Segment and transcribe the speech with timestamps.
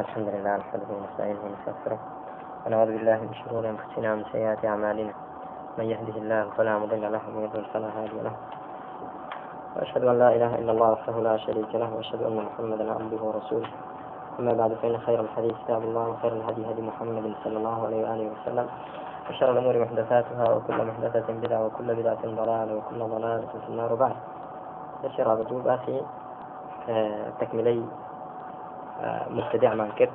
[0.00, 1.98] الحمد لله نحمده ونستعينه ونستغفره
[2.66, 5.12] ونعوذ بالله من شرور أنفسنا ومن سيئات أعمالنا.
[5.78, 8.34] من يهده الله فلا مضل له ومن يضلل فلا هادي له.
[9.76, 13.68] وأشهد أن لا إله إلا الله وحده لا شريك له وأشهد أن محمدا عبده ورسوله.
[14.38, 18.26] أما بعد فإن خير الحديث كتاب الله وخير الهدي هدي محمد صلى الله عليه وآله
[18.34, 18.66] وسلم.
[19.30, 23.94] وشر الأمور محدثاتها وكل محدثة بدعة وكل بدعة ضلالة وكل ضلالة في النار.
[23.94, 24.16] بعد
[25.04, 26.00] بشر بدو باخي
[26.88, 27.84] آه، تكملي
[29.04, 30.12] آه، مبتدع کرد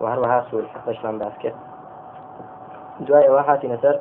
[0.00, 1.54] و هەروەها سوول حەقشمان باس کرد
[3.06, 3.96] دوای ئەوە هاتی نەسەر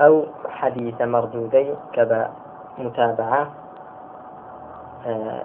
[0.00, 0.14] ئەو
[0.60, 2.20] حەدیثە مەردودەی کە بە
[2.84, 3.42] متابعە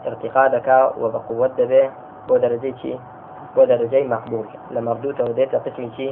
[0.07, 1.83] ارتقا دەکا و بە قوت دەبێ
[2.27, 2.93] بۆ دەرەجەی چی
[3.55, 6.07] بۆ دەرەجەی مەقبول لە مەردوتەوە دێتە قسمی چی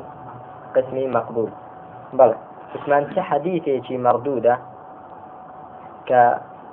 [6.08, 6.22] کە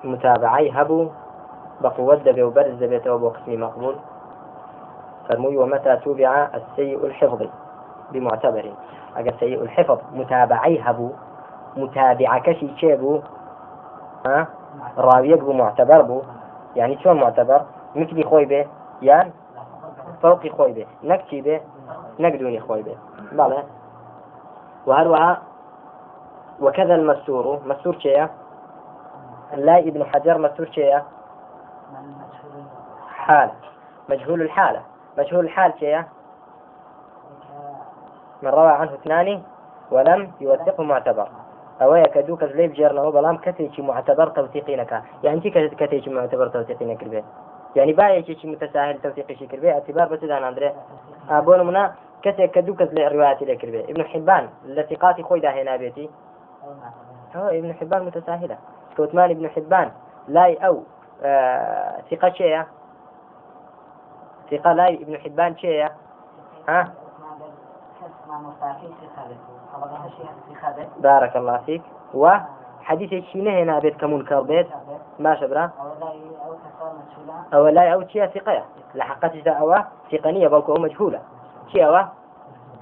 [0.05, 1.11] متابعی هەبوو
[1.81, 3.97] بقوة دبي وبرز دبي قسمي مقبول.
[5.29, 7.47] فرموي ومتى توبع السيء الحفظ؟
[8.13, 8.73] بمعتبر.
[9.17, 11.11] أجا سيء الحفظ متابعي هبو
[11.77, 13.21] متابع كشي شيبو
[14.27, 14.47] ها؟
[14.99, 16.23] راويك بو معتبر بو.
[16.77, 17.63] يعني شو معتبر؟
[17.95, 18.67] مثلي خوي به
[19.03, 19.33] يعني
[20.23, 21.61] فوقي خوي به نكتي
[22.19, 22.97] نقدوني خوي به
[23.33, 23.63] بلى
[24.87, 25.43] وهروها
[26.61, 27.61] وكذا المستور.
[27.67, 28.29] مستور شيء
[29.55, 31.01] لا ابن حجر مستور شيء
[33.27, 33.53] حالة
[34.09, 34.83] مجهول الحالة
[35.19, 36.03] مجهول الحال شيء
[38.43, 39.43] من روى عنه اثنان
[39.91, 41.29] ولم يوثقه معتبر.
[41.83, 45.03] أو يكدوك زليب جيرنا بلام كتيجي معتبر توثيقينك.
[45.23, 47.25] يعني كي كتيجي معتبر توثيقينك به
[47.77, 50.73] يعني باية شيء متساهل توثيقي شي كربي اعتبار بس اذا أندري.
[51.31, 56.11] ابون منا كتي كدوك زلي روايات لكربي ابن حبان الثقات خوي ده هنا بيتي.
[57.37, 58.59] هو ابن حبان متساهلة.
[58.97, 59.91] كوتمان ابن حبان
[60.29, 60.83] لاي أو
[61.23, 62.63] آه ثقة شيء
[64.51, 65.89] ثقة لا ابن حبان شيء
[66.69, 66.93] ها؟
[70.99, 71.83] بارك الله فيك.
[72.15, 74.67] وحديث شينه هنا بيت كمنكر بيت.
[75.19, 75.71] ما شبرا؟
[77.55, 79.75] أو لا أو شيء ثقة لحقت إذا أو
[80.13, 81.21] ثقنية بل أو مجهولة.
[81.73, 82.05] شيء أو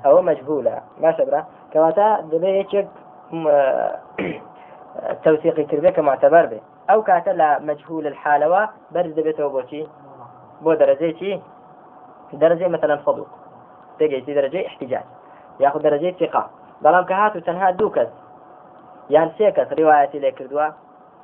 [0.06, 0.80] أو مجهولة.
[1.00, 2.88] ما شبرا؟ كواتا دبيتشك
[5.24, 9.86] توثيقي كربي كمعتبر به أو كاتلا مجهول الحالة برز دبيته بوشي
[10.62, 11.40] بو درجة
[12.38, 13.28] درجة مثلا صدوق
[13.98, 15.04] تجي درجة احتجاج.
[15.60, 16.50] ياخذ درجة ثقة.
[16.82, 18.08] بلام كهات وتنها دوكس
[19.10, 20.68] يان سيكس رواية لك كردوا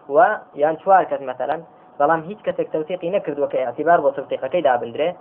[0.09, 1.63] و يان شواركس مثلا.
[2.01, 5.17] بلام هيك كسك توثيقي نكردوا كاعتبار بو توثيقه كيدا بندري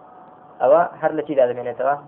[0.61, 2.03] أو هر لشي داد معناتها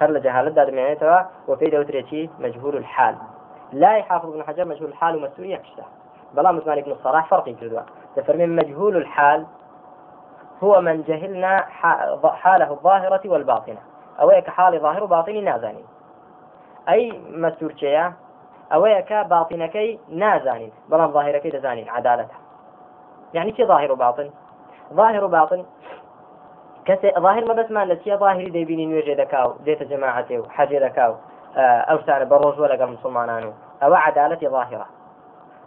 [0.00, 3.14] هر لجهالة داد معناتها وفي دوتريتي مجهول الحال.
[3.72, 5.84] لا يحافظ ابن حجر مجهول الحال ومسؤولية كشتا
[6.34, 7.80] بلام عثمان بن الصلاح فرق كردوا
[8.16, 9.46] تفرمين مجهول الحال
[10.62, 11.64] هو من جهلنا
[12.32, 13.78] حاله الظاهرة والباطنة.
[14.20, 15.84] أو حال ظاهر وباطن نازانين.
[16.88, 18.12] أي مسور شيء
[18.72, 20.72] أو باطنكي نازانين.
[20.88, 22.38] بلان ظاهركي دزانين عدالتها.
[23.34, 24.30] يعني شي ظاهر وباطن؟
[24.92, 25.64] ظاهر وباطن.
[26.84, 31.14] كسي ظاهر ما بس ما لسي ظاهري دي بيني نوجه دكاو ديت جماعتي وحاجة دكاو
[31.56, 33.52] آه، أو سار بروج ولا قم مسلمانانو.
[33.82, 34.86] أو عدالتي ظاهرة.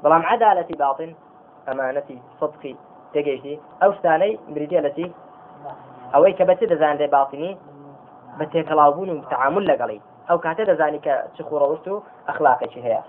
[0.03, 1.13] بلام عدالتي باطن
[1.71, 2.75] أمانتي صدقي
[3.15, 3.55] تێگەیشتی.
[3.81, 5.07] ئەو شتانەی بریتە لەچی
[6.13, 7.51] ئەوەی کە بەچ دەزانێ باڵتنی؟
[8.37, 9.99] بە تێکەڵاوبوون و تعامل لەگەڵی.
[10.29, 13.01] ئەو کاتە دەزانی کە چ خوڕەوەست و ئەخلاقێکی هەیە.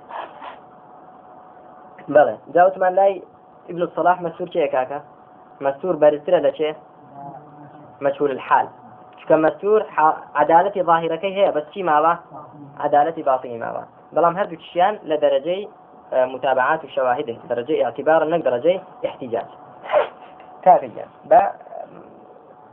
[2.14, 3.14] بەڵێ جاوتمان لای
[3.70, 4.98] ابن الصلاح مەسوور چێ کاکە؟
[5.64, 6.70] مەسوور بەرزترە لە چێ؟
[8.04, 8.66] مجهول الحال.
[9.25, 9.82] چکە مەسوور
[10.43, 12.12] عدالەتی ظاهرەکەی هەیە بەس چی ماوە
[12.87, 13.82] عدالەتی باطنی ماوە
[14.14, 15.62] بەڵام هەردوو چیان لە دەرەجەی
[16.32, 19.48] متابعات وشواهد درجة اعتبار نك درجة احتجاج
[20.64, 21.52] كافيا با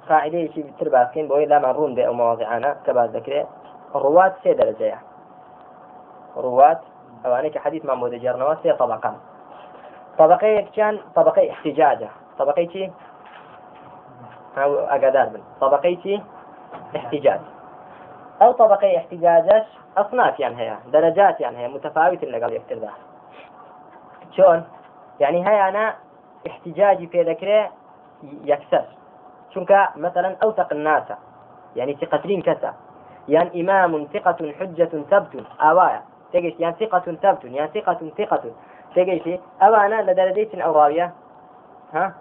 [0.10, 3.48] قاعدة شيء بتر باسكين بوي لا مرون بأو مواضعنا كباز ذكرة.
[3.96, 4.98] الرواة سي درجة.
[6.38, 6.80] رواة
[7.26, 9.16] أو أنا كحديث ما مود جرنا سي طبقة.
[10.18, 12.10] طبقة كان طبقة احتجاجة.
[12.40, 12.92] طبقة
[14.58, 16.22] أو أقدار من طبقة
[16.96, 17.40] احتجاج.
[18.42, 19.66] أو طبقة احتجاجات
[19.98, 22.90] أصناف يعني هي درجات يعني هي متفاوتة اللي قال يكتر
[24.32, 24.64] شلون؟
[25.20, 25.96] يعني هي أنا
[26.48, 27.72] احتجاجي في ذكرة
[28.44, 28.86] يكسر
[29.54, 31.04] چونك مثلا أوثق الناس
[31.76, 32.74] يعني ثقتين كسا
[33.28, 36.02] يعني إمام ثقة حجة ثبت أوايا
[36.34, 38.42] تجيش يعني ثقة ثبت يعني ثقة ثقة.
[38.96, 41.14] تجيش أوانا لدرجة أو راوية.
[41.94, 42.14] ها؟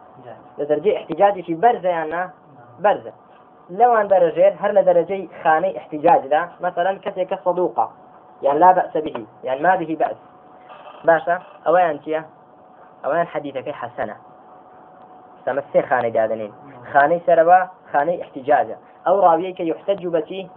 [0.59, 2.31] لدرجة احتجاجي في برزة يعني
[2.79, 3.13] برزة.
[3.71, 7.91] لو أن درجة هر لدرجة خاني احتجاج لا مثلا كسيك صدوقة
[8.43, 10.17] يعني لا بأس به يعني ما به بأس.
[11.05, 12.25] باشا أوان تيا
[13.05, 14.17] أوان حديثك حسنة.
[15.45, 16.53] سەمە سێ خانەی دادنین
[16.93, 17.59] خانەی سەرەوە
[17.93, 18.77] خاني احتجاجا.
[19.07, 20.49] أو راويك يحتج بتي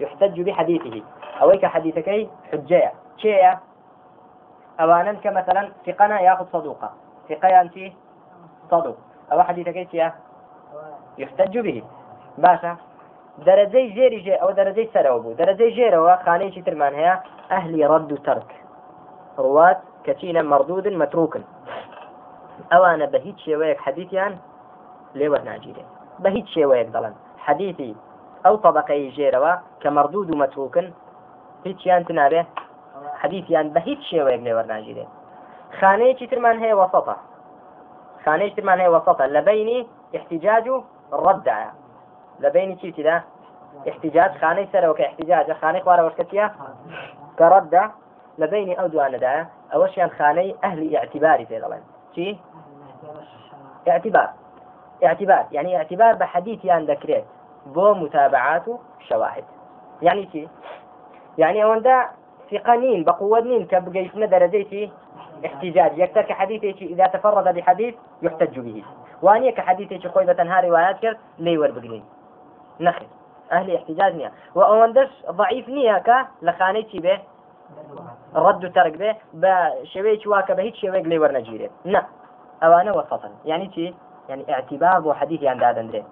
[0.00, 1.02] يحتج بحديثه.
[1.42, 2.92] أويك حديثك حجية.
[3.16, 3.58] شيء
[4.80, 6.90] أوانا كمثلا ثقنا يأخذ صدوقة
[7.28, 7.76] ثقة أنت
[8.70, 8.96] صدوق.
[9.32, 9.76] أو حديثك
[11.18, 11.82] يحتج به.
[12.38, 12.76] باشا.
[13.46, 17.20] درجي جيري جي أو درجي سروبو درجي جيروا خاني شي ترمان هي؟
[17.50, 18.50] أهلي رد ترك.
[19.38, 21.38] رواة كتينا مردود متروك.
[22.72, 24.32] أوانا بهيت شويك حديثيان
[25.18, 25.84] لێوە ناگیرێ.
[26.22, 27.14] بە هیچ شێوەیەک دەڵێن.
[27.46, 27.92] حەدیثی
[28.44, 29.52] ئەو طبقەی ژێرەوە
[29.82, 30.86] کە مردود و مەتروکن
[31.66, 32.42] هیچیان تنابێ
[33.20, 35.06] حەدیثیان بە هیچ شێوەیەک لێوە ناگیرێ.
[35.78, 37.16] خانەیەکی ترمان هەیە وەسەتە
[38.24, 39.78] خانەیەکی ترمان هەیە وەسەتە لە بینی
[40.16, 40.76] احتجاج و
[41.24, 41.72] ڕەدایە
[42.42, 43.16] لە بینی چیتیدا؟
[43.90, 46.46] احتجاج خانەی سەرەوە کە احتجاجە خانەی خوارە وەشکەتیە
[47.38, 47.84] کە ڕەددا
[48.40, 51.84] لە بینی ئەو دوانەدایە ئەوەشیان خانەی ئەهلی اعتباری پێ دەڵێن.
[53.88, 54.28] اعتبار.
[55.04, 55.46] اعتبار.
[55.52, 57.24] يعني اعتبار بحديث يان ذكرت
[57.66, 58.64] بو متابعات
[59.08, 59.44] شواهد.
[60.02, 60.48] يعني كي
[61.38, 61.64] يعني
[63.04, 64.92] بقوة نين كبقيتنا درجيتي
[65.46, 65.98] احتجاج.
[65.98, 68.84] يكتر حديثي إذا تفرد بحديث يحتج به.
[69.22, 72.04] وانية كحديثي خوي بتنها روايات كر لي وربقنين
[72.80, 73.06] نخي
[73.52, 74.32] أهل احتجاج نيا.
[74.54, 77.18] وأوندش ضعيف نيا كا لخانيتي به.
[78.44, 79.10] ڕد و تەرگ بێ
[79.42, 79.54] بە
[79.92, 82.02] شێوەیەکی واکە بە هیچ شێوەیەک لێ وەرنەگیرێت نه
[82.62, 83.86] ئەوانە وەسەن یعنی چی؟
[84.28, 86.06] یعنی ئاعتیبار بۆ حەدیثیان دادەندرێت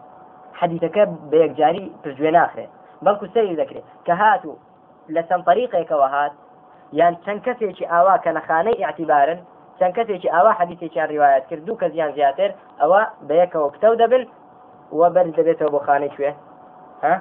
[0.60, 2.70] حەدیثەکە بە یەکجاری پرگوێ ناخرێت
[3.04, 4.56] بەڵکو سەری دەکرێت کە هاتوو
[5.14, 6.32] لە چەند طریقێکەوە هات
[7.00, 9.38] یان چەند کەسێکی ئاوا کە لە خانەی ئاعتیبارن
[9.78, 12.50] چەند کەسێکی ئاوا حەدیثێکیان ڕیواەت کرد دوو کە زیان زیاتر
[12.80, 14.22] ئەوە بەیەکەوە کتە دەبن
[14.98, 16.32] وە بەر دەبێتەوە بۆ خانەی کوێ.
[17.04, 17.14] ها؟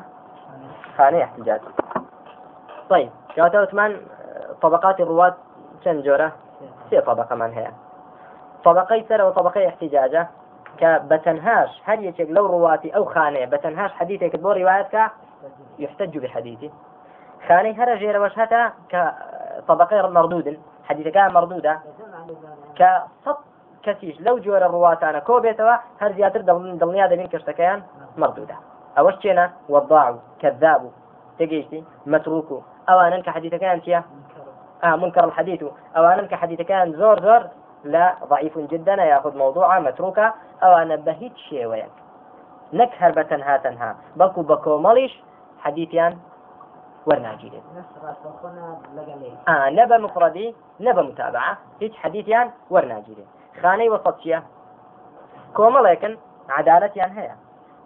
[0.97, 1.61] خانەی احتیجات
[2.89, 3.91] طيب كاتبت من
[4.61, 5.35] طبقات الرواة
[5.83, 6.29] چەند جۆرە
[6.89, 7.71] سێ طبقەمان هەیە
[8.65, 10.23] طبقەی سەرەوە طبقەی احتجاجە
[10.79, 15.03] کە بەتەنهاش هەر یەکێک لەو ڕواتی ئەو خانەیە بەتەنهاش حەدیثێکت بۆ ڕواەتکە
[15.83, 16.69] يحتج بحديثه
[17.47, 20.59] خاني هر جير وش هتا كطبقة مردود.
[20.83, 21.79] حديث كان مردودة
[22.75, 23.37] كصد
[23.83, 27.83] كسيش لو جور الرواة أنا كوبيتوا هر زياتر دلنيا دبين كشتكيان
[28.17, 28.55] مردودة.
[28.97, 30.91] أوش كينا وضاع كذاب
[31.39, 31.83] تجيشتي
[32.89, 34.03] أو أنا كحديث تيا آه
[34.83, 35.63] منكر الحديث.
[35.97, 37.47] أو أنا كحديث كان زور زور
[37.83, 40.33] لا ضعيف جدا ياخذ موضوعا متروكا
[40.63, 41.89] أو أنا بهيت شيء وياك
[42.73, 43.95] نك هربة ها تنها.
[44.15, 45.21] بكو بكو ماليش
[45.59, 46.17] حديثيان
[47.05, 47.61] ورناجيرين
[49.47, 53.25] آه نبا مفردي نبا متابعة هيك حديثيان ورناجيرين
[53.61, 54.43] خاني وسطية
[55.53, 56.17] كومليكن
[56.49, 57.35] عدالتيان هيا.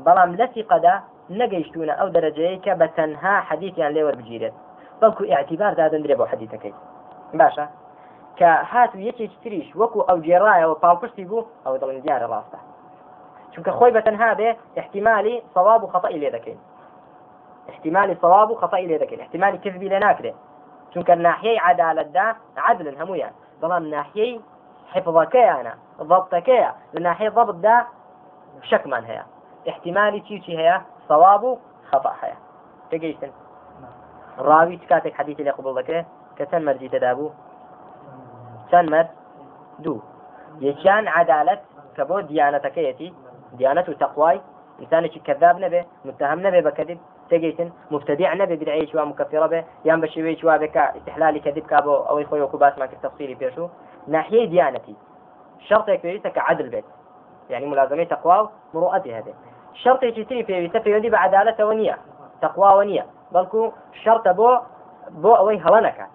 [0.05, 0.95] بەڵام لەفی قەدا
[1.39, 4.55] نەگەیشتونە ئەو دەرەجەیە کە بە تەنها حەدیثیان لێوە بگیرێت
[5.01, 6.73] بەڵکو اعتیبار دادەندرێ بۆ حەدیثەکەی.
[7.39, 7.65] باشە؟
[8.39, 12.59] کە هات یەکێک تریش وەکو ئەو جێڕایەوە پاڵپشتی بوو ئەو دڵن دیارە ڕاستە.
[13.51, 14.49] چونکە خۆی بە تەنها بێ
[14.79, 16.59] احتیممالی سەواب و خەتەی لێ دەکەین.
[18.21, 20.33] صواب وخطأ لذلك احتمالي كذبي لناكره
[20.93, 23.31] چونکە ناحيي عدالتدا عدل همویان
[23.61, 24.41] بەڵام ناحيي
[24.93, 26.49] حفظەکەیانە أنا ضبطك
[26.93, 27.85] ناحيي ضبطدا
[28.61, 29.23] شەکمان هەیە.
[29.65, 31.57] احتمالي چی چی هەیە؟ صواب و
[31.91, 32.37] خطأ هەیە.
[32.91, 33.31] تێگەیشتن.
[34.47, 36.05] ڕاوی چ کاتێک حەدیثی لێ قبول دەکرێت؟
[36.37, 37.31] کە چەند مەرجی بوو
[38.69, 39.09] چەند مەرد
[39.83, 40.01] دوو.
[40.67, 41.61] یەکیان عدالت
[41.95, 43.09] کە بۆ دیانەتەکەیەتی
[43.59, 43.93] دیانەت و
[45.27, 46.99] کەذاب نەبێ متهم نەبێ بەکەدیب
[47.29, 51.79] تێگەیتن مبتدع نەبێ بدعەیە شوا مكفرة به یان بە شێوەیە شوا بێک استحلالی کەدیب کا
[51.85, 53.69] بۆ ئەوەی خۆی وەکو باسمان کرد تفصیلی پێشوو
[54.13, 54.95] ناحیەی دیانەتی.
[55.67, 56.87] شرطێک پێویستە کە عدل بێت.
[57.49, 59.33] يعني ملازمة تقوى ومروءته هذه
[59.73, 61.97] شرط يجتري في يتفي يدي بعدالة ونية
[62.41, 63.61] تقوى ونية بەڵکو
[64.01, 64.49] شەرتە بۆ
[65.23, 66.11] بۆ ئەوەی هەڵە نەکات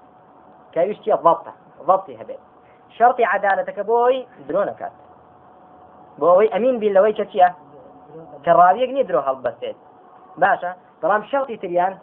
[0.75, 1.53] کەویشتی ضبطە.
[1.89, 2.43] ضبطی هەبێت.
[2.97, 4.95] شەرتی عدالەتەکە بۆی درۆ نەکات.
[6.19, 7.49] بۆ ئەوەی ئەمین بین لەوەی کە چییە؟
[8.45, 9.77] کە ڕاویەک نی درۆ هەڵبەستێت.
[10.43, 11.95] باشە بەڵام شەڵتی تریان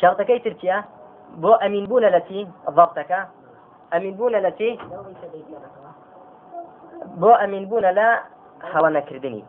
[0.00, 0.76] شەڵتەکەی ترکیە
[1.42, 2.40] بۆ ئەمین بوونە لەتی
[2.76, 3.20] ضبطەکە.
[3.92, 4.70] ئەمین بوونە لەتی
[7.20, 8.08] بۆ ئەمین بوونە لە
[8.72, 9.44] هەڵە نەکردنی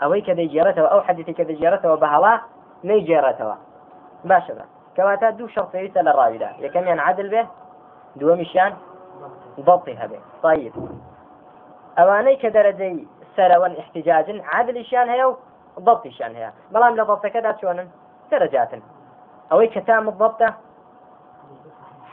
[0.00, 2.34] ئەوەی کە دەیجێرەتەوە ئەو حەدیتی کە دەجێرەتەوە بە هەڵە
[2.88, 3.56] نەیجێڕێتەوە
[4.30, 4.64] باشە بە
[4.96, 7.42] کەواتە دوو شەڵتەویستە لە ڕاویدا یەکەمیان عادل بێ
[8.20, 8.72] دووەمیشیان
[9.66, 10.74] ضبطی هەبێ طيب.
[11.98, 12.96] ئەوانەی کە دەرەجەی
[13.36, 15.34] سەرەوەن احتجاجن عادلیشیان هەیە و
[15.86, 17.88] ضبطیشان هەیە بەڵام لە ضبطەکەدا چۆنن
[18.30, 18.82] درجاتن
[19.50, 20.48] ئەوەی کە تام الضبطە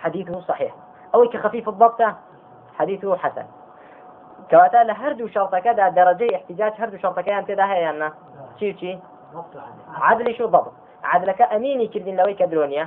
[0.03, 0.73] حديثه صحيح.
[1.15, 2.15] أو كخفيف الضبطة
[2.79, 3.45] حديثه حسن.
[4.51, 8.13] كواتا لهردو شرطك دا درجة احتجاج هردو شرطك أنت ده هي أنا
[8.59, 8.99] شي؟
[10.01, 10.71] عادلی شو ضبط.
[11.03, 12.85] عادلەکە ئەمینی کردین لەوەی کە درۆنیە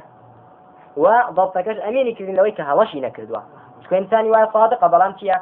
[0.97, 1.07] و
[1.37, 3.43] ضبطەکەش ئەمینی کردین لەوەی کە هەڵەشی نەکردووە.
[3.83, 5.39] چکەنسانی وایە سادقە بەڵام چییە؟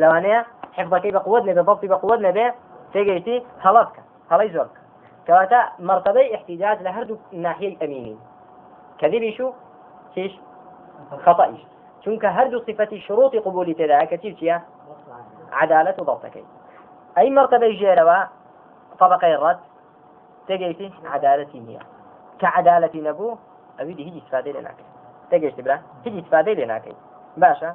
[0.00, 0.40] لەوانەیە
[0.78, 2.46] حفظەکەی بەقوت نێ بەڵی بەقوت نەبێ
[2.92, 4.82] تێگەیتی هەڵە بکە هەڵی زۆر بکە.
[5.26, 8.16] کەواتە مرتبەی احتیجاج لە هەردوو ناحیل ئەمینی.
[9.00, 9.48] کەذبیش و
[10.14, 10.32] چش
[11.24, 11.62] خەطئیش
[12.02, 14.56] چونکە هەردوو صفەتی شروطی قبولی تێدایە کە چی چییە؟
[15.62, 16.46] عدالت و ضبطەکەی.
[17.16, 18.18] ئەی مرتبەی ژێرەوە
[19.00, 19.58] طبقەی ڕەت
[21.66, 21.82] نییە
[22.40, 23.38] کە عدالەتی نەبوو
[23.78, 24.88] ئەوی هیچ استفادەی لێ ناکەی
[25.30, 25.76] تێگەشتی برا
[26.58, 26.96] لێ ناکەی
[27.42, 27.70] باشە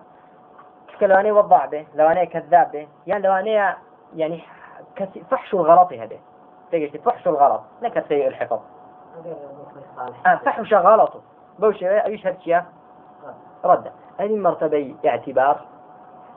[1.00, 3.68] کە لەوانەیە وەضع بێ لەوانەیە کەذاب بێ یان لەوانەیە
[4.16, 4.44] يعني
[5.32, 6.18] فحش الغلط هذا.
[6.72, 7.62] تجي فحش الغلط.
[7.82, 8.60] لك سيء الحفظ.
[10.26, 11.20] آه فحش غلطه.
[11.60, 12.62] بوشي إيش هالشيء
[13.66, 13.92] رد.
[14.20, 15.62] هذه مرتبة اعتبار.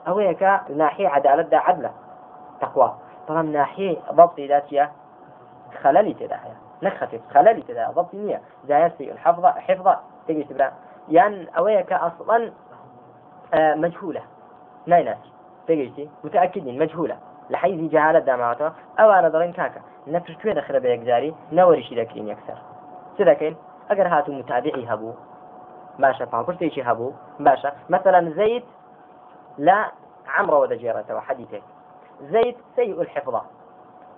[0.07, 1.91] أو هيك ناحية عدالة دا عدلة.
[2.61, 2.93] تقوى.
[3.27, 4.91] طبعا ناحية ضبط ذاتية.
[5.83, 8.41] خلالي تداعية نخفف خلالي تداعية ضبط نية.
[8.67, 9.51] زايسي الحفظة.
[9.51, 9.99] حفظة.
[10.27, 10.71] تجي تبرا
[11.09, 12.51] يعني أو هيك أصلا
[13.53, 14.21] آه مجهولة.
[14.85, 15.17] نايناس
[15.67, 16.79] تجي متأكدين.
[16.79, 17.17] مجهولة.
[17.49, 18.71] لحيزي جهالة دامعته.
[18.99, 19.81] أو أنا ضرين كاكا.
[20.07, 22.57] نفر توي دخل بيكزاري نورشي لكين يكسر
[23.17, 23.55] سيدكين
[23.89, 25.13] أجر هاتو متابعي هبو.
[25.99, 27.13] باشە پاپرتێکی هەبوو
[27.45, 28.63] باشە مثلا زيد
[29.57, 29.91] لا
[30.27, 31.63] عمرو ودەجێڕێتەوە حەدیثێک
[32.21, 33.41] زيد سيء الحفظة.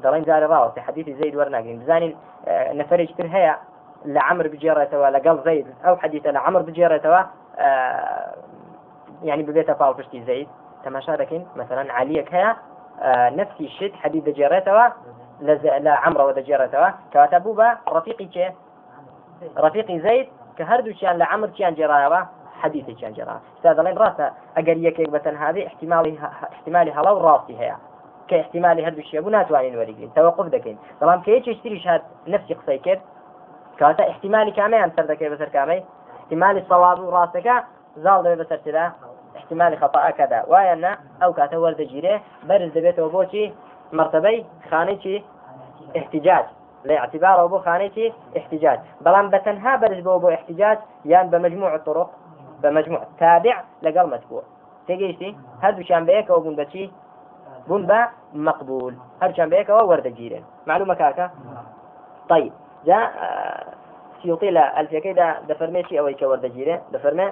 [0.04, 2.14] دەڵێن جارە ڕاوەتی حەدیثی زەید وەرناگرین بزانین
[2.48, 3.54] آه، نەفرێک تر هەیە
[4.14, 7.22] لە عمر بجێڕێتەوە لەگەڵ زەید ئەو حەدیثە لە عمر بجێڕێتەوە
[7.60, 8.34] آه،
[9.24, 10.48] يعني ببێتە پاڵپشتی زەید
[10.86, 12.52] تەماشا دەکەین مثلا علیەک هەیە
[13.02, 14.86] آه، نفسی شت حەدیث دەجێڕێتەوە
[15.86, 18.48] لە عمرەوە دەجێڕێتەوە کەواتە بوو بە ڕفیقی چێ
[19.64, 20.28] ڕفیقی زەید
[20.58, 22.22] کە هەردووچیان لە عمرچیان جێڕایەوە
[22.62, 24.28] حەدیثێکیان جێرا ستا دەڵێن ڕاستە
[24.58, 26.14] ئەگەر یەکێک بەتەنهادی احتیمالی
[26.56, 27.76] احتیمالی هەڵا و ڕاستی هەیە
[28.30, 33.02] کە احتیمالی هەردووشیە بوو ناتوانین وەریگرین توقف دەکەین بەڵام کە یەکێشتریش هات نفسی قسەی کرد
[33.80, 35.82] کاتە احتیمالی کامیان سەر دەکەی بەسەر کامەی
[36.22, 37.56] احتیمالی سەواب و ڕاستەکە
[38.04, 38.86] زاڵ دەبێت بەسەر تدا.
[39.40, 42.16] احتیمالی خەفاءەکەدا وایە نە ئەو کاتە وەردەگیرێ
[42.48, 43.46] بەرز دەبێتەوە بۆچی
[43.98, 45.16] مرتبەی خانەی چی
[46.00, 46.46] احتجاج.
[46.86, 48.80] لاعتباره بو خانيتي احتجاج.
[49.06, 52.10] بلان بتنها برز بو احتجاج يان بمجموع الطرق
[52.64, 54.44] بمجموع تابع لقل متبوع
[54.88, 56.90] تيجيشتي هذا شان بيك أو بون بشي.
[57.68, 58.96] بون با مقبول.
[59.22, 61.32] هذا شان بيك ورد جيرين معلومة كاكا؟
[62.30, 62.54] طيب.
[62.86, 63.74] جاء آه،
[64.22, 67.32] سيوطي لا الفيكي دا دفرمي أو يك ورد جيرين دفرمي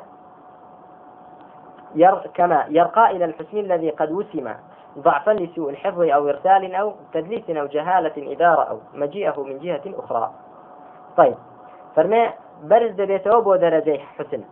[1.96, 4.54] ير كما يرقى إلى الحسن الذي قد وسم
[4.98, 10.32] ضعفا لسوء الحفظ أو إرسال أو تدليس أو جهالة إذا رأوا مجيئه من جهة أخرى.
[11.18, 11.36] طيب.
[11.96, 12.30] فرمي
[12.64, 14.44] برز دبيته بو درجة حسن.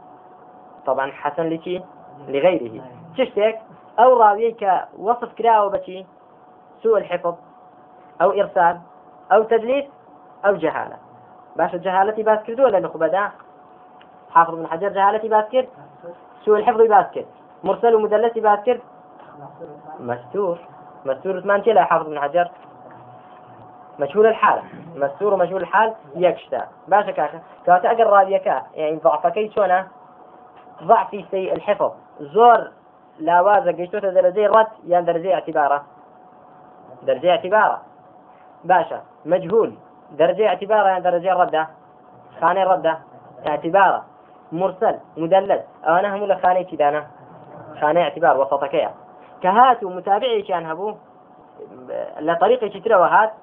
[0.86, 1.84] طبعا حسن لكي
[2.28, 2.82] لغيره.
[3.18, 3.60] تشتك
[4.00, 6.06] أو راويك وصف كراو بشي
[6.84, 7.36] سوء الحفظ
[8.22, 8.80] أو إرسال
[9.32, 9.86] أو تدليس
[10.46, 10.98] أو جهالة.
[11.56, 13.32] باش الجهالة باس كردو ولا نخبدا
[14.32, 15.70] حافظ بن حجر جهالة باس كرد
[16.46, 17.26] سوء الحفظ باس كرد
[17.64, 18.82] مرسل ومدلس باس كرد
[20.00, 20.58] مستور.
[21.06, 22.52] مستور ثمان كلا حافظ بن حجر.
[24.00, 24.62] مشهور الحال.
[24.96, 26.68] مستور ومشهور الحال يكشتا.
[26.88, 29.88] باشا كاكا كاتا أقر راديكا يعني ضعفكي شونا؟
[30.84, 31.92] ضعفي سيء الحفظ.
[32.20, 32.72] زور
[33.20, 35.84] لا وازا قيشتوتا درجي رد يعني درجي اعتبارة.
[37.04, 37.82] درجي اعتبارة.
[38.64, 39.74] باشا مجهول.
[40.12, 41.68] درجة اعتبارة يعني درجة ردة.
[42.42, 42.98] خانة ردة.
[43.48, 44.06] اعتبارة.
[44.52, 45.62] مرسل مدلل.
[45.88, 47.08] أنا هم خانة كدانا.
[47.82, 48.92] خانة اعتبار وسطكيا
[49.42, 50.96] كهات ومتابعي كان هبو.
[52.20, 53.34] لطريقة ترى وهات.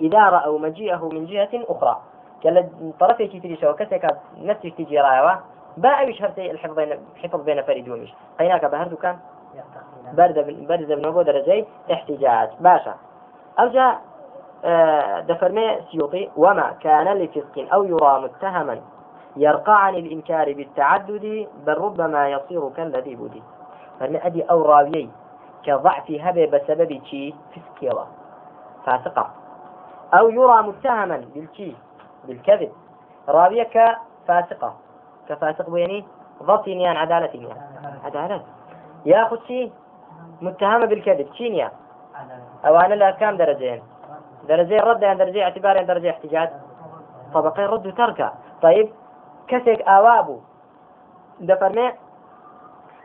[0.00, 2.00] إذا رأوا مجيئه من جهة أخرى.
[2.42, 2.68] كلا
[3.00, 5.32] طرفي تري سوا كسك نفسك تجي رايوا
[6.20, 9.16] هرتي الحفظ بين حفظ فريدونش هيناك بهردو كان
[10.12, 12.48] برد برد بن أبو درجي احتجاج.
[12.60, 12.94] باشا.
[13.58, 13.96] أرجع
[14.64, 16.30] آه، دفرمي سيوطي.
[16.36, 18.80] وما كان لفسق أو يرى متهما
[19.36, 23.42] يرقى عن الإنكار بالتعدد بل ربما يصير كالذي بدي
[24.50, 25.08] ئەو ڕاویەی
[25.64, 28.04] کە ضعفی هەبێ بە سەبەبی چی فسکیەوە
[28.86, 29.26] فاسقة.
[30.14, 31.74] أو يرى متهما بالشي
[32.24, 32.72] بالكذب.
[33.28, 34.72] راوية كفاسقة
[35.30, 36.04] كفاسق يعني
[36.42, 38.42] ضبط يعني عدالة يعني عدالة.
[39.06, 39.72] ياخذ شيء
[40.40, 41.28] متهمة بالكذب.
[41.34, 41.70] شينيا
[42.66, 43.82] أو أنا لا كام درجين
[44.48, 46.48] درجين رد يعني درجة اعتبار يعني درجة احتجاج.
[47.34, 48.32] طبقين رد وتركة.
[48.62, 48.88] طيب
[49.48, 50.40] كسك آوابه
[51.40, 51.92] دفرمي.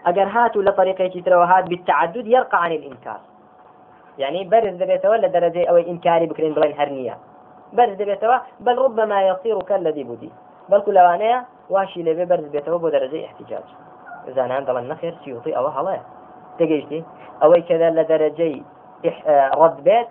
[0.05, 3.19] ئەگەر هاتو لە طریقێکی ترەوە هات بالتعدد يرقى عن الإنكار.
[4.17, 7.17] يعني برز دبيتوا درجة أو إنكاري بكرين بلين هرنية؟
[7.73, 10.31] برز دبيتوا بل ربما يصير كالذي بدي.
[10.69, 11.45] بل كل وانيا
[12.01, 13.63] لبي برز دبيتوا بو درجة احتجاج.
[14.27, 15.99] إذا أنا عندنا النخير سيوطي أو هلا
[16.59, 17.03] تجيشتي
[17.43, 17.89] أو كذا
[19.27, 20.07] آه، رد بيت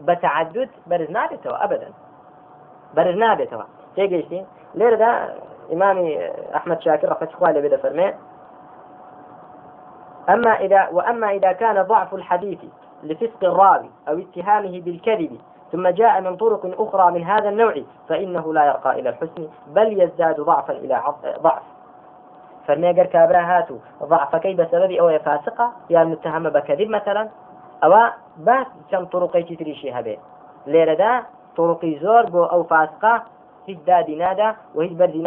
[0.00, 1.88] بتعدد برز نابتوا أبدا.
[2.94, 3.62] برز نابتوا
[3.96, 4.44] تجيشتي
[4.74, 5.34] ليرة ده
[5.72, 8.14] إمامي أحمد شاكر رحمة الله بدا فرمي
[10.28, 12.58] أما إذا وأما إذا كان ضعف الحديث
[13.02, 15.40] لفسق الراوي أو اتهامه بالكذب
[15.72, 17.74] ثم جاء من طرق أخرى من هذا النوع
[18.08, 21.02] فإنه لا يرقى إلى الحسن بل يزداد ضعفا إلى
[21.42, 21.62] ضعف.
[22.66, 27.28] فەرمێ کابرا هاتوو ضعفەکەی بسبب أو فاسقة يا متهمة بكذب مثلا؟
[27.84, 30.16] أو بس كم طرقي تريشي هبه؟
[30.66, 31.22] لێرەدا
[31.56, 33.22] طرقي زۆر بوو أو فاسقة
[33.66, 35.22] هیچ دادی نادا وهیچ بردي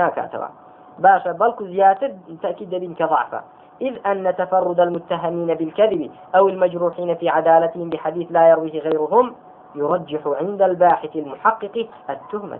[0.99, 3.41] باشا بلكو زيادة تأكيد دليل كضعفة.
[3.81, 9.35] إذ أن تفرد المتهمين بالكذب أو المجروحين في عدالتهم بحديث لا يرويه غيرهم
[9.77, 12.59] يرجح عند الباحث المحقق التهمة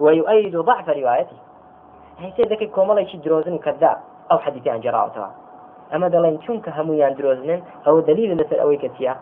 [0.00, 1.36] ويؤيد ضعف روايته.
[2.74, 3.96] كومالا يشي دروزن كذاب
[4.32, 5.30] أو حديث عن جراوتها
[5.94, 9.16] أما دلين چونك هميان دروزن أو دليل لسر أوي كتيا.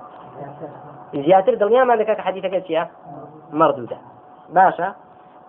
[1.14, 2.90] زياتر دليا ما لك حديث كتيا؟
[3.52, 3.97] مردودة.
[4.49, 4.95] باشە؟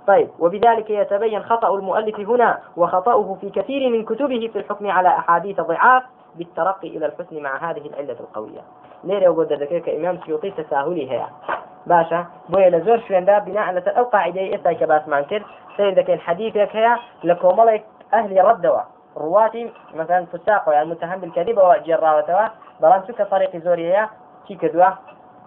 [0.08, 5.62] طيب وبذلك يتبين خطأ المؤلف هنا وخطأه في كثير من كتبه في الحكم على أحاديث
[5.62, 6.04] ضعاف
[6.36, 8.62] بالترقي إلى الحسن مع هذه العلة القوية.
[9.04, 11.26] ليرة وقد ذكرك إمام سيوطي تساهلي هي
[11.86, 15.46] باشە بۆیە لە زۆر شوێن بناء على أو قاعدة إسا كباس مانكر
[15.78, 18.80] سيد ذكي حديثك هي لكوملك أهل ردوا
[19.18, 22.48] رواتي مثلا فساق يعني المتهم بالكذب وجراوتوا
[22.82, 24.10] بەڵام سكة طريق زورية
[24.48, 24.90] كي كدوا؟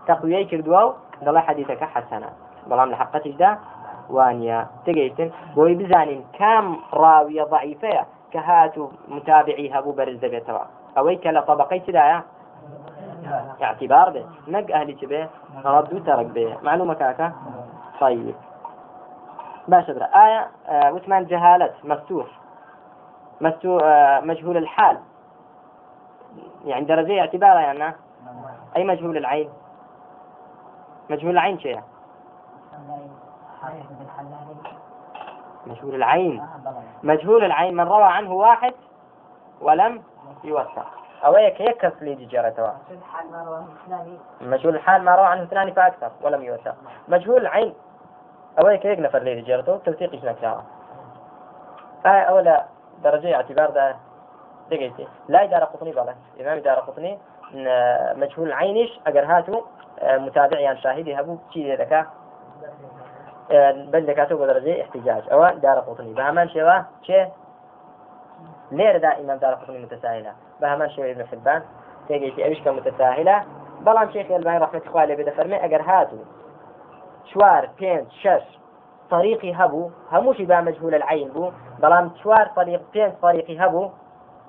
[0.08, 2.28] تقوية كدوا؟ دلا حديثك حسنا.
[2.66, 3.58] بلان لحقتش ده
[4.10, 5.74] وانيا تجيتن بوي
[8.36, 10.58] كهاتو متابعي هبو برز دبيتوا
[10.98, 12.22] أويك لطبقي تدايا
[13.62, 15.28] اعتبار به نق أهلي تبه
[15.64, 17.32] ردو ترك به معلومة كاكا؟
[18.00, 18.34] طيب.
[19.68, 20.04] باشا برا.
[20.04, 22.26] آية آه وثمان جهالة مفتوح
[23.40, 24.98] مفتوح آه مجهول الحال.
[26.64, 27.96] يعني درجة اعتبارها يعني؟
[28.76, 29.48] أي مجهول العين؟
[31.10, 31.80] مجهول العين شيء؟
[35.66, 36.46] مجهول العين.
[37.02, 38.74] مجهول العين من روى عنه واحد
[39.60, 40.02] ولم
[40.44, 40.86] يوثق.
[41.24, 42.72] أو هيك يكف لي جرته
[44.40, 46.74] مجهول الحال ما روى عنه اثنان فأكثر ولم يوثق.
[47.08, 47.74] مجهول العين.
[48.58, 50.24] أو هيك هيك نفر لي جرته توثيق إيش
[52.06, 52.64] آه أولا
[53.02, 53.96] درجة اعتبار ده.
[54.70, 56.14] دقيقتي لا إدارة قطني بلا.
[56.40, 57.18] إمام إدارة قطني.
[58.14, 59.62] مجهول العينش أجر هاتو
[60.00, 61.38] آه، متابعي عن شاهدي هبو.
[61.52, 62.06] شيء ذكاء؟
[63.92, 67.20] بەند دەکاتەوە بە دەرەجەی احتیجاج ئەوە دارە قوتنی بە هەمان شێوە چێ
[68.78, 71.62] لێرەدا ئیمام دارە قوتنی متەساهلە بە هەمان شێوە ابن حبان.
[72.08, 73.36] تێگەیشتی ئەویش کە متەساهلە
[73.86, 76.18] بەڵام شێخ ئەلبانی ڕحمەتی خوا لێ بێدەفەرمێ ئەگەر هاتو
[77.30, 78.44] چوار پێنج شەش
[79.10, 79.82] طريقي هبو
[80.12, 81.44] هموشي با مجهول العين بو
[81.82, 83.90] بلام چوار طريق بين طريقي هبو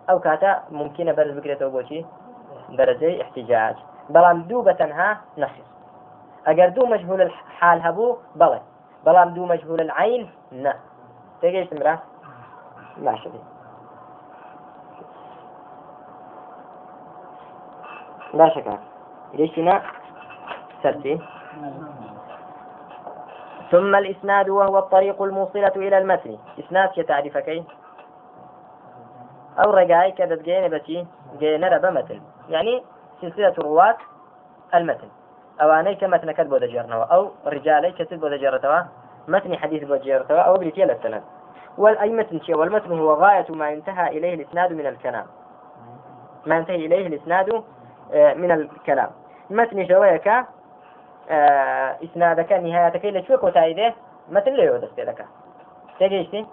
[0.10, 2.05] او كاتا ممكنه برز بكريتو بوشي
[2.79, 3.75] درجه احتجاج.
[4.10, 5.67] بلام دو بتنها نحس
[6.45, 8.60] اگر دو مجهول الحال هبو بلى
[9.05, 10.73] بەڵام دوو مەجهول العین نه
[11.41, 11.95] تێگەیشتم را
[13.05, 13.29] باشە
[18.39, 18.79] باشە کار
[19.38, 19.75] گەیشتینە
[20.81, 21.15] سەرچی
[23.71, 26.38] ثم الإسناد وهو الطريق الموصلة إلى المتن.
[26.60, 27.63] إسناد كتعريفكي
[29.60, 31.07] أو رجاي كذا جينا بتي؟
[31.39, 32.21] جينا ربا متن.
[32.49, 32.83] يعني
[33.21, 33.97] سلسلة رواة
[34.75, 35.10] المتن.
[35.60, 38.80] ئەوانەی کە مەتنەکەت بۆ دەجێڕنەوە ئەو ڕجالەی کەست بۆ دەجێڕێتەوە
[39.28, 41.24] متن حديث بۆ جێڕتەوە ئەو بریتە لە سند
[41.78, 45.26] والأي متن شيء والمتن هو غاية ما انتهى إليه الإسناد من الكلام.
[46.46, 47.63] ما انتهى إليه الإسناد
[48.13, 49.10] آه، من الكلام.
[49.50, 50.28] متن شويك
[51.30, 53.93] آه، إسنادك نهايتك إلى شوك وتايده
[54.30, 55.26] متن لا يودس لك
[56.00, 56.46] تجيشتي؟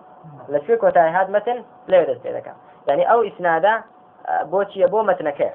[0.49, 2.55] لشوك وتاي هذا متن لا يودس لك
[2.88, 3.83] يعني أو إسنادا
[4.29, 5.55] آه، بوتشي بو متنك.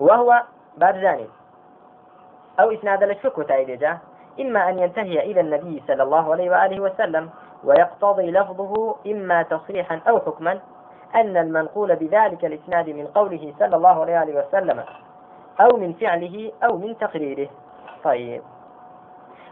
[0.00, 0.42] وهو
[0.80, 1.39] ذلك.
[2.60, 3.98] أو إسناد للشك وتأييده
[4.40, 7.30] إما أن ينتهي إلى النبي صلى الله عليه وآله وسلم
[7.64, 10.60] ويقتضي لفظه إما تصريحا أو حكما.
[11.14, 14.84] أن المنقول بذلك الإسناد من قوله صلى الله عليه وآله وسلم
[15.60, 17.48] أو من فعله أو من تقريره.
[18.04, 18.42] طيب.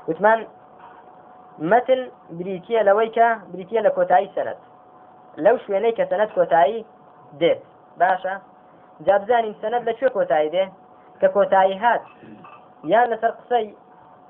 [0.09, 0.47] وثمان
[1.59, 4.57] متن بريتيا لويكا بريتيا لكوتاي سند.
[5.37, 6.85] لو شوينيك سند كوتاي
[7.33, 7.61] ديت.
[7.97, 8.40] باشا.
[9.01, 10.73] جابزاني سند لشو كوتاي ده.
[11.21, 12.03] ككوتاي هات.
[12.85, 13.75] يا لسر قصي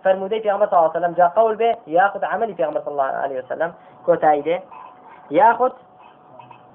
[0.04, 2.92] فرمودي في عمر صلى الله عليه وسلم جاء قول به ياخذ عملي في عمر صلى
[2.92, 3.74] الله عليه وسلم
[4.06, 4.62] كوتايده
[5.30, 5.72] ياخذ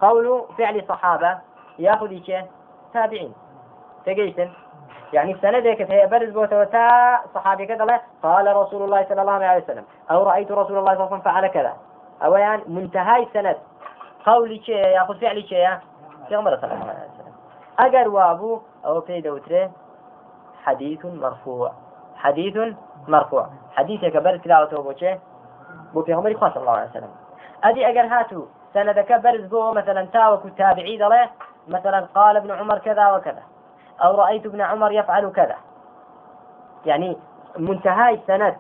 [0.02, 1.38] قول فعل صحابة
[1.80, 2.32] ياخذ إيش؟
[2.94, 3.34] تابعين.
[4.06, 4.50] تجيتن
[5.14, 10.24] يعني سندك هي برز بوتا صحابي كذا قال رسول الله صلى الله عليه وسلم أو
[10.24, 11.74] رأيت رسول الله صلى الله عليه وسلم فعل كذا.
[12.24, 13.58] أو يعني منتهى السند
[14.26, 15.68] قولي شيء ياخذ فعلي شيء
[16.32, 17.34] عمر صلى الله عليه وسلم.
[17.80, 19.72] أجر وابو أو في دوتره
[20.66, 21.72] حديث مرفوع.
[22.16, 22.76] حديث
[23.08, 23.50] مرفوع.
[23.76, 25.20] حديثك برز كلاوته بوچه
[25.94, 27.10] بو پیغمبر خاص الله عليه وسلم.
[27.64, 31.30] ادي اگر هاتو سندك برز بو مثلا تاوك التابعي له
[31.68, 33.44] مثلا قال ابن عمر كذا وكذا
[34.04, 35.56] أو رايت ابن عمر يفعل كذا
[36.86, 37.18] يعني
[37.58, 38.56] منتهاي سند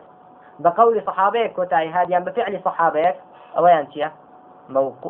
[0.60, 3.16] بقول صحابيك وتاي هاديان بفعل صحابيك
[3.58, 4.12] أويان شيا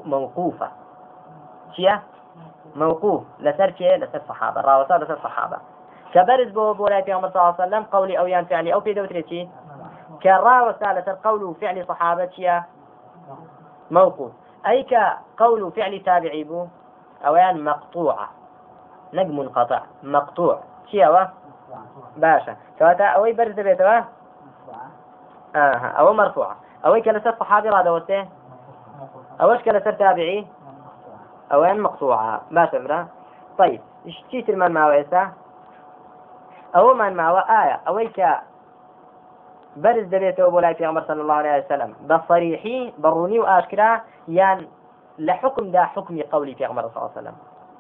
[0.06, 0.72] موقوفة.
[1.72, 2.02] شيا
[2.76, 3.24] موقوف.
[3.40, 4.62] لسر شيء لسر صحابة.
[4.62, 5.58] راوسا لسر صحابة.
[6.14, 8.94] كبرز بو بولاي في عمر صلى الله عليه وسلم قولي أو يان فعلي أو في
[8.94, 9.48] دوتري شي.
[10.24, 12.64] كراوسا لسر قول فعل صحابة شيا
[13.92, 14.32] موقوف.
[14.68, 16.68] أي كقول فعل تابعي بو؟
[17.26, 18.30] أويان مقطوعة.
[19.14, 20.60] نق منقطع مقطوع.
[20.92, 21.32] شيا
[22.18, 22.56] باشا.
[22.80, 24.02] كواتا أوي برز بيتوا
[25.56, 26.56] آه أو مرفوعة.
[26.86, 28.28] أوي كلا صحابي راد وسته
[29.42, 30.48] أوش كلا تابعي؟
[31.54, 32.42] أوين مقطوعة.
[32.52, 33.08] ما تمرة
[33.58, 33.82] طيب.
[34.06, 35.06] إيش تيتر من معه
[36.76, 37.80] أو من معه آية.
[37.88, 38.26] أويك
[39.78, 41.96] برز دبيته أبو لاي في عمر صلى الله عليه وسلم.
[42.10, 44.68] بصريحي بروني وآشكرا يان
[45.20, 47.36] لحكم دا حكم قولي في عمر صلى الله عليه وسلم.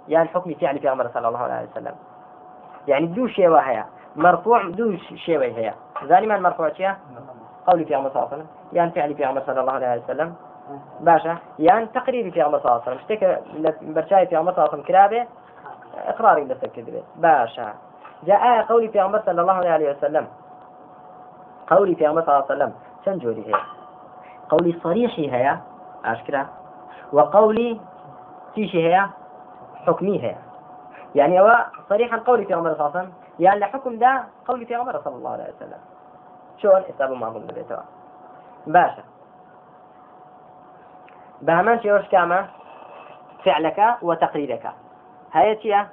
[0.07, 1.95] يان حكم فعل في عمر صلى الله عليه وسلم.
[2.87, 3.83] يعني دو شيء وهي
[4.15, 5.73] مرفوع دو شيء وهي
[6.05, 6.93] ذلك من مرفوع شيء
[7.67, 8.47] قولي في عمر صلى الله عليه وسلم.
[8.73, 10.35] يان فعل في عمر صلى الله عليه وسلم.
[10.99, 11.37] باشا.
[11.59, 13.17] يعني تقريبي في عمر صلى الله عليه وسلم.
[13.17, 13.43] شتك
[13.81, 15.27] برشاي في عمر صلى الله عليه وسلم كرابه
[16.07, 17.73] إقراري بس كذبه باشا.
[18.25, 20.27] جاء قولي في عمر صلى الله عليه وسلم.
[21.67, 22.73] قولي في عمر صلى الله عليه وسلم.
[23.05, 23.53] شن جوري هي؟
[24.49, 25.57] قولي صريحي هي.
[26.05, 26.47] أشكرا
[27.11, 27.81] وقولي
[28.55, 29.07] تيشي هي.
[29.85, 30.35] حكمي هي.
[31.15, 33.13] يعني هو صريحا قولي في عمر صلى الله عليه وسلم.
[33.39, 35.79] يعني لحكم ده قولي في عمر صلى الله عليه وسلم.
[36.57, 37.39] شلون حسابه ما هو
[38.67, 39.03] باشا.
[41.41, 42.47] بهمان شيوش كاما
[43.45, 44.71] فعلك وتقريرك.
[45.33, 45.87] هيا تيا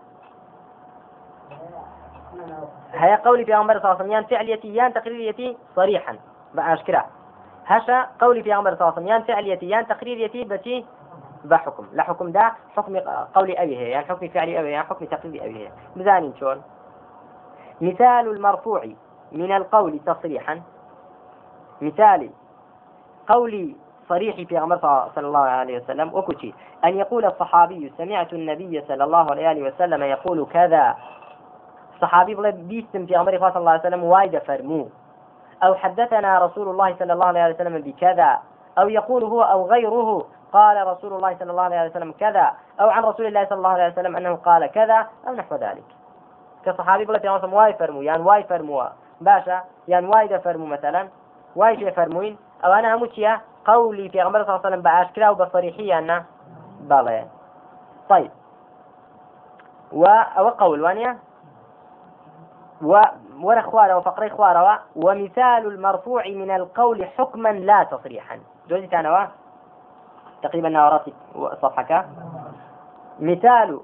[2.93, 6.19] هيا قولي في عمر صلى الله عليه وسلم يان فعليتي يان تقريريتي صريحا
[6.55, 7.05] بأشكرا
[7.67, 10.87] هشا قولي في عمر صلى الله عليه وسلم يان فعليتي يان تقريريتي بتي
[11.45, 12.97] بحكم لا حكم ده حكم
[13.35, 15.71] قولي أبي هي يعني حكم فعلي أبي يعني حكم تقريري أبي هي.
[15.97, 16.63] مزانين شون
[17.81, 18.85] مثال المرفوع
[19.33, 20.61] من القول تصريحا.
[21.81, 22.31] مثال
[23.29, 23.77] قولي
[24.09, 24.79] صريح في أمر
[25.15, 30.47] صلى الله عليه وسلم وكتي أن يقول الصحابي سمعت النبي صلى الله عليه وسلم يقول
[30.53, 30.97] كذا
[32.01, 34.89] صحابي بلا بيستم في أمر صلى الله عليه وسلم وايد فرمو.
[35.63, 38.39] أو حدثنا رسول الله صلى الله عليه وسلم بكذا.
[38.79, 42.53] أو يقول هو أو غيره قال رسول الله صلى الله عليه وسلم كذا.
[42.81, 45.07] أو عن رسول الله صلى الله عليه وسلم أنه قال كذا.
[45.29, 45.85] أو نحو ذلك.
[46.65, 48.03] كصحابي بڵێ پێغەمبەر وای فەرموو.
[48.03, 48.85] يعني وای فەرموو.
[49.21, 51.09] باشە يعني وایدە فەرموو مثلا.
[51.57, 52.39] واي شيء فرموين.
[52.65, 56.25] أو أنا هموتيا قولي پێغەمبەرە صلى الله عليه وسلم بأشكرا وبصريحية أنه
[56.81, 57.27] بالي
[58.09, 58.31] طيب.
[59.93, 61.19] و أو قول وانيا؟
[62.83, 63.01] و
[63.61, 68.41] خوارة وفقري خوارة ومثال المرفوع من القول حكما لا تصريحا.
[68.69, 69.27] جوزي تانوا
[70.43, 71.13] تقريبا نوراتي
[71.63, 72.07] صفحك.
[73.21, 73.81] مثال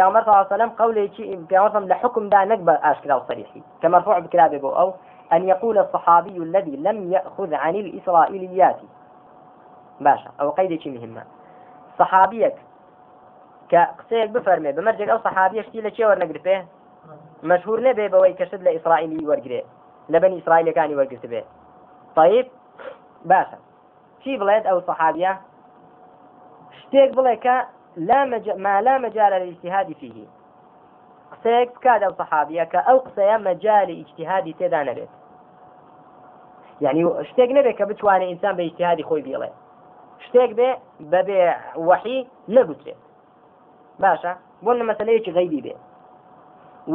[0.00, 4.18] عمر صلى الله عليه وسلم قولي شي في عمر لحكم دا نقبل أشكرا وصريحي كمرفوع
[4.18, 4.94] بكلابه أو
[5.32, 8.80] أن يقول الصحابي الذي لم يأخذ عن الإسرائيليات.
[10.00, 11.22] باشا أو قيد مهمة.
[11.98, 12.54] صحابيك
[13.70, 16.56] کە قسەیەک بفەرمێ بەمەرجێک ئەو سەحابیشتی لە چێ وەرنەگرپێ
[17.50, 19.62] مەشهور نەبێ بەوەی کەشت لە ئیسرائیلی وەرگێ
[20.12, 21.42] لە بەنی ئیسرائیلەکانی وەرگرت بێ
[22.16, 22.46] طیب
[23.30, 23.58] باشە.
[24.22, 25.32] چی بڵێت ئەو سەحابە
[26.78, 27.56] شتێک بڵێ کە
[28.08, 28.46] لا مج...
[28.64, 30.16] ما لا مجال للاجتهاد فيه
[31.32, 35.12] قسەیەک بکات ئەو سەحابە کە ئەو قسەیە مەجای ئیجتهادی تێدا نەبێت.
[36.84, 39.50] یعنی شتێک نەبێت کە بتوانێت ئینسان بە ئیجتهادی خۆی بڵێ
[40.26, 40.70] شتێک بێ
[41.12, 41.40] بەبێ
[41.88, 42.18] وحی
[42.56, 43.00] نەگوترێت
[44.02, 44.32] باشە
[44.64, 45.74] بۆ مەسلەیەکی غیبی بێ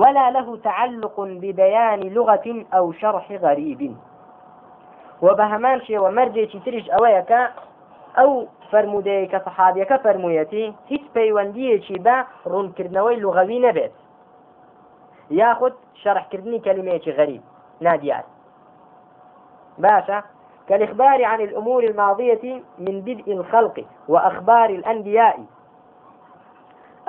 [0.02, 3.82] ولا له تعلق ببيان لغة أو شرح غريب.
[5.22, 7.32] وبهمان شيء ومرجي تريش أويك
[8.22, 12.18] أو فرمودەیە کە سەحابیەکە فەرموویەتی هیچ پەیوەندیەکی بە
[12.52, 13.94] ڕوونکردنەوەی لغەوی نەبێت
[16.04, 17.42] شرح كردني كلمة غريب
[17.82, 18.26] ناديات
[19.78, 20.24] باشا
[20.70, 25.40] كالإخبار عن الأمور الماضية من بدء الخلق وأخبار الأنبياء.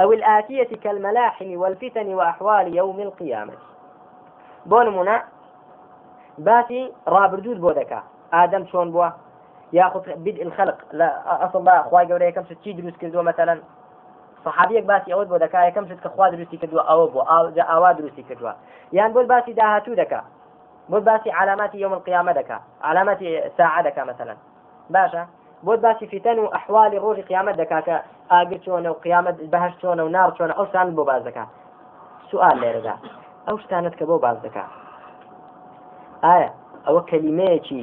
[0.00, 3.52] أو الآتية كالملاحم والفتن وأحوال يوم القيامة.
[4.66, 5.09] بون
[6.38, 9.09] باتي رابردود بودكا آدم شون بوا
[9.72, 10.78] ياخذ بدء الخلق.
[10.92, 13.61] لا أصلا بقى أخوي قولي كم ستي دروس كذو مثلا
[14.46, 17.20] صحابيك باسي ئەوت بۆ دەکا یەکەم شت کە خوا دروستی کردووە ئەوە بۆ
[17.70, 18.52] ئاوا دروستی کردووە.
[18.92, 20.20] یان بۆ باسی داهاتوو دەکا
[20.90, 24.35] بۆ باسی علاماتی يوم القيامة دەکا علاماتی ساعة دەکا مثلا.
[24.94, 25.22] باشە؟
[25.66, 27.78] بۆ باسی فیتەن و ئەحوالی ڕۆژی قیامەت دەکا
[28.30, 31.44] ئاگر چۆنە و قیامەت بەهەشت چۆنە و نار چۆنە ئەو شتانت بۆ باس دەکا.
[32.30, 32.94] سوال لێرەدا
[33.46, 34.64] ئەو شتانت کە بۆ باس دەکا.
[36.24, 36.50] ئایا
[36.86, 37.82] ئەوە کەلیمەیەکی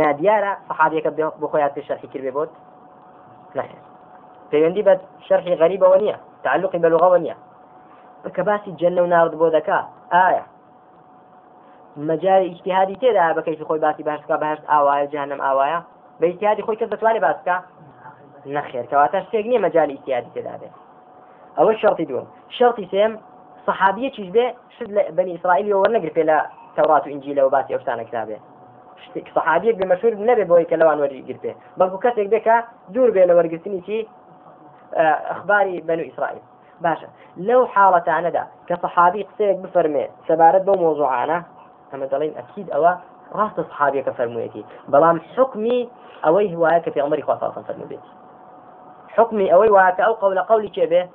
[0.00, 2.50] نادیارە صحابیەکە بۆ خۆیان پێ شەرحی کرد بێ بۆت؟
[3.56, 3.84] نەخێر.
[4.50, 4.94] پەیوەندی بە
[5.26, 7.36] شەرحی غەریبەوە نییە تعلقی بە لغەوە نییە.
[8.36, 9.80] کە باسی جەنە و نارد بۆ دەکا.
[10.14, 10.44] ئایا
[11.96, 15.80] مجال اجتهادي تێدا بەکەیت خۆی باسی باشکە بەهشت ئاوایە جهنم ئاوایە؟
[16.20, 17.56] بە اجتهادی خۆی کەس دەتوانێت باسکە
[18.56, 20.74] نەخێر کەواتە شتێک نییە مەجای ئیسیادی تێدا بێت.
[21.58, 22.26] ئەوە شەڵتی دووەم.
[22.56, 23.12] شەڵتی سێم
[23.66, 26.38] سەحابیەکیش بێ؟ شت لە بەنی ئیسرائیلەوە وەرنەگر پێ لە
[26.76, 28.38] تەورات و ئنجی لەەوە باسی ئەوشتانە کرابێ
[29.04, 32.56] شتێک سەحابیەک بێ مەشور نەبێ بۆی کە لەوان وەرگیر پێ بەڵکو کەسێک بێکە
[32.94, 33.98] دوور بێ لە وەرگرتنی چی؟
[35.30, 36.42] ئەخباری بەن و ئیسرائیل.
[36.84, 37.08] باشە.
[37.48, 41.38] لەو حاڵەتانەدا کە سەحابی قسەیەک بفەرمێ سەبارەت بەو مۆزوعانە
[41.90, 42.92] ئەمە دەڵین ئەکید ئەوە
[43.38, 44.64] ڕاستە سحابیەکە فەرموویەتی.
[44.92, 45.78] بەڵام حکمی
[46.24, 48.04] ئەوەی هواە کە پێمەری خواسان فەرمو بێت.
[49.16, 51.08] حكمي أوي هواية أو قول قولي كيبه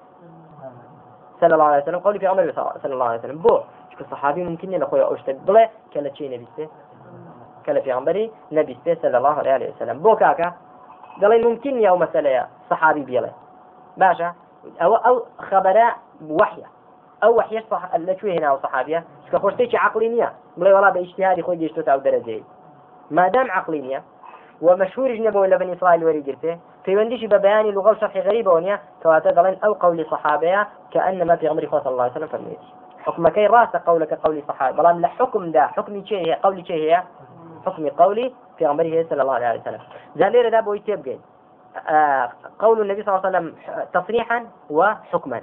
[1.42, 2.00] صلى الله عليه وسلم.
[2.00, 2.52] قولي في عمر
[2.84, 3.38] صلى الله عليه وسلم.
[3.38, 3.60] بو
[4.02, 6.68] الصحابي ممكن لخويا أوشتك بلا كلا شيء نبيسته
[7.66, 10.00] كلا في عمري نبيسته صلى الله عليه وسلم.
[10.00, 10.54] بو كاكا.
[11.22, 13.30] دلين ممكن يا مسألة صحابي بيلا.
[13.98, 14.34] باشا.
[14.82, 15.96] أو أو خبراء
[16.30, 16.66] وحية.
[17.24, 22.44] أو وحية صح شو هنا وصحابية كخوشتي عقلينية ملي والله باجتهادي خوي جيشتو أو درجة.
[23.12, 24.04] ما دام عقلينية
[24.62, 26.22] ومشهور جنبه ولا بني إسرائيل وري
[26.90, 31.92] في ونديش ببيان لغة شرح غريبة ونيا دلين أو قول صحابية كأنما في عمر صلى
[31.92, 32.60] الله عليه وسلم فرميت
[33.06, 37.04] حكم كي راس قولك قول صحابة بلان لحكم دا حكم شيء هي قولي شيء هي
[37.66, 39.80] حكم قولي في عمره صلى الله عليه وسلم.
[40.16, 41.18] زالير دا بوي تبقى
[41.90, 43.56] آه قول النبي صلى الله عليه وسلم
[43.94, 45.42] تصريحا وحكما.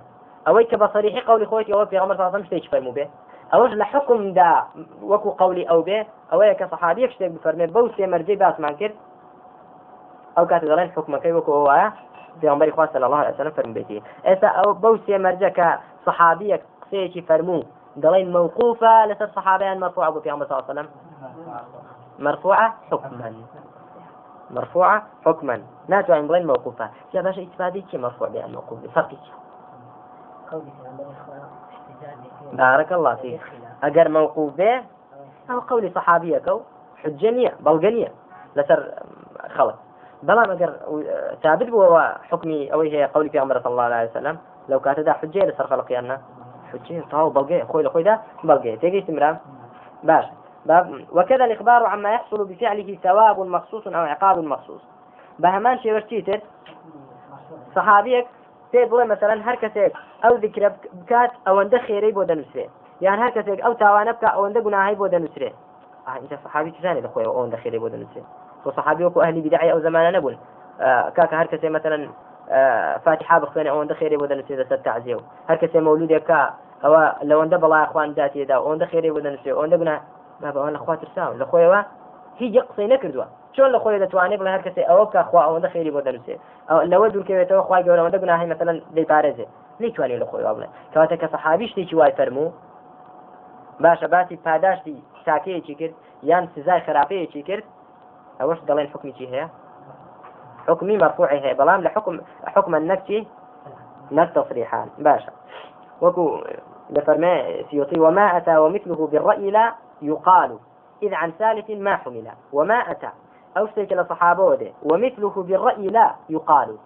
[0.48, 3.08] أويك بصريح قول خوتي أو في عمر صلى الله عليه وسلم فرمو به
[3.54, 4.62] أوش لحكم دا
[5.02, 8.94] وكو قولي أو به أويك صحابي يكشتك بفرمي بوسي مرجي باس كرد
[10.44, 11.92] دلين حكم كي وكو هو
[12.40, 17.22] في عمر خواه صلى الله عليه وسلم فرمو بيتي إسا أو بوسي مرجك صحابي قسيشي
[17.22, 17.62] فرمو.
[17.96, 20.90] دلين موقوفة لسر صحابيان مرفوعة أبو في عمر صلى الله عليه وسلم.
[22.18, 23.34] مرفوعة حكما.
[24.50, 25.62] مرفوعة حكما.
[25.88, 26.90] لا تعين بلين موقوفة.
[27.14, 28.78] يا باشا إتفادي كي مرفوع بها الموقوف.
[28.78, 29.08] بفرق
[32.52, 33.40] بارك الله فيك.
[33.82, 34.82] أجر موقوف به
[35.50, 36.60] أو قول صحابية كو
[37.04, 38.12] حجنية بلغنية
[38.56, 38.92] لسر
[39.56, 39.85] خلق.
[40.28, 40.70] بەڵام ئەگەر
[41.42, 44.36] ثابت بووەوە حکمی ئەوەی هەیە قولی پێغمبەر صلی الله عليه وسلم
[44.70, 46.16] لەو کاتەدا حجێ لەسەر خەڵقیاننا
[46.72, 48.14] حجێ تاو بەڵگەی خۆی لە خۆیدا
[48.48, 49.36] بەڵگەی تێگەیت مرام
[50.08, 50.26] باش.
[51.16, 54.82] وكذا الإخبار عما يحصل بفعله ثواب مخصوص أو عقاب مخصوص.
[55.38, 56.40] بهمان شيء وشتيتر
[57.74, 58.26] صحابيك
[58.72, 59.92] تي بڵێ مثلەن هەر کەسێک
[60.24, 60.68] ئەو دیکرە
[61.00, 62.66] بکات ئەوەندە خێرەی بۆ دەنووسێ.
[63.00, 65.50] یان هەر کەسێک ئەو تاوانە بکە ئەوەندە گوناهی بۆ دەنووسێ
[66.06, 68.22] ئاینجا صحابی زانێت لەخۆی ئەوەندە خێرەی بۆ دەنووسێ؟
[68.70, 70.36] صحابی وەکو ئەهلی بدعی ئەو زمانە نەبوون
[71.16, 71.98] کاکە هەر کەسێ مثلا
[73.04, 76.40] فاتحا بخوێنێ ئەوەندە خێری بۆ دەنووسێ دەسەر تعزیە و هەر کەسێ مەولودێکە
[76.84, 79.96] ئەوە لەوەندە بەڵای خوان داتێدا ئەوەندە خێری بۆ دەنووسێ ئەوەندە گونا
[80.42, 81.80] بابەوە لە خوا ترساون لە خۆیەوە
[82.40, 85.92] هیچ قسەی نەکردووە چۆن لە خۆی دەتوانێت بڵێ هەر کەسێ ئەوە بکە خوا ئەوەندە خێری
[85.94, 86.36] بۆ دەنووسێ
[86.92, 89.46] لەوە دوورکەوێتەوە خخوای گەورەوەندە گوناهی مثلا دەی پارێزێ
[89.82, 92.48] نەیتوانێت لە خۆی بڵێ کەواتە کە سەحابی شتێکی وای فەرموو
[93.84, 95.94] باشە باسی پاداشتی تاکەیەکی کرد
[96.30, 97.64] یان سزای خراپەیەکی کرد.
[98.40, 99.48] ئەوەش دەڵێن حکمیی هەیە
[100.68, 103.26] حكمي مرفوع هي بلام لحكم حكم النفس
[104.12, 105.32] نفس تصريحان باشا.
[106.02, 106.40] وكو
[106.90, 110.58] لفرما سيوطي وما أتى ومثله بالرأي لا يقال
[111.02, 112.28] إذ عن ثالث ما حمل.
[112.52, 113.08] وما أتى.
[113.56, 116.76] أو شتيك صحابة ومثله بالرأي لا يقال.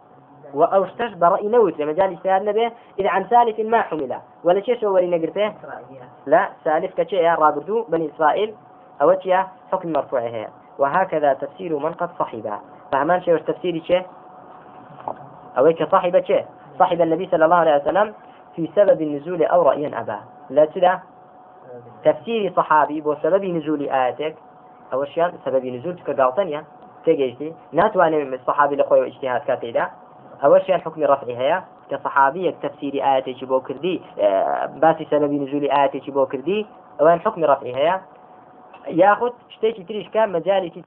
[0.55, 2.67] وأوشتش برأي نوت لمجال اجتهاد نبي
[2.99, 4.19] إذ عن ثالث ما حمل.
[4.45, 5.55] ولا شيء شو ورينا قرته
[6.27, 8.55] لا ثالث كشيء يا رابردو بني إسرائيل.
[9.03, 9.17] أو
[9.73, 10.49] حكم مرفوع هي.
[10.81, 12.61] وهكذا تفسير من قد صحبها
[12.93, 14.07] فهمان شيء تفسير شيء؟
[15.59, 16.45] أو كصاحب شيء.
[16.79, 18.14] صاحب النبي صلى الله عليه وسلم
[18.57, 20.21] في سبب النزول أو رأيا أبا.
[20.51, 21.01] لا تدا
[22.05, 24.37] تفسير صحابي بو سبب نزول آياتك.
[24.93, 26.64] أو شيء سبب نزول كقالتنيا
[27.07, 29.90] تجيتي ناتواني من الصحابي لخوي اجتهاد كاتيدا.
[30.45, 34.03] أو شيء حكم رفعي هي كصحابية تفسير آياتك بو كردي.
[34.19, 36.66] آه، باسي سبب نزول آياتك بو كردي.
[37.01, 38.01] أو حكم رفعي
[38.88, 40.83] ياخذ شتيك تريش كان مجالي